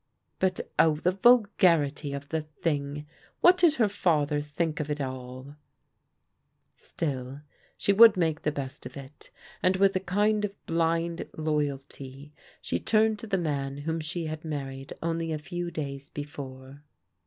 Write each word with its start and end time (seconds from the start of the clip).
But 0.39 0.61
oh, 0.79 0.95
the 0.95 1.11
vulgarity 1.11 2.11
of 2.11 2.29
the 2.29 2.41
thing! 2.41 3.05
What 3.41 3.55
did 3.57 3.75
her 3.75 3.87
father 3.87 4.41
think 4.41 4.79
of 4.79 4.89
it 4.89 4.99
all? 4.99 5.57
Still 6.75 7.41
she 7.77 7.93
would 7.93 8.17
make 8.17 8.41
the 8.41 8.51
best 8.51 8.87
of 8.87 8.97
it, 8.97 9.29
and 9.61 9.75
with 9.77 9.95
a 9.95 9.99
kind 9.99 10.43
of 10.43 10.65
blind 10.65 11.29
loyalty 11.37 12.33
she 12.63 12.79
turned 12.79 13.19
to 13.19 13.27
the 13.27 13.37
man 13.37 13.77
whom 13.77 13.99
she 13.99 14.25
had 14.25 14.43
mar 14.43 14.69
ried 14.69 14.91
only 15.03 15.31
a 15.31 15.37
few 15.37 15.69
days 15.69 16.09
before. 16.09 16.81